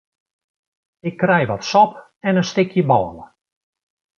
[1.07, 1.93] Ik krij wat sop
[2.27, 3.25] en in stikje bôle.